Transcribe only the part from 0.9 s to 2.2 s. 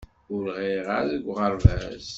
ara deg uɣerbaz.